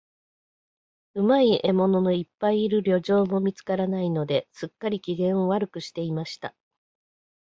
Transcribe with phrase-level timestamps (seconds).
[1.13, 6.55] うまい獲物のいっぱいいる猟場も見つからないので、すっかり、機嫌を悪くしていました。